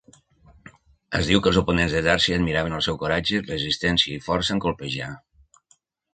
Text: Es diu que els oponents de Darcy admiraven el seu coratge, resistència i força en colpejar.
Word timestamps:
Es 1.19 1.27
diu 1.31 1.43
que 1.43 1.51
els 1.51 1.59
oponents 1.61 1.93
de 1.97 2.01
Darcy 2.07 2.33
admiraven 2.39 2.79
el 2.79 2.83
seu 2.87 2.99
coratge, 3.03 3.43
resistència 3.51 4.13
i 4.19 4.27
força 4.31 4.57
en 4.57 4.65
colpejar. 4.67 5.13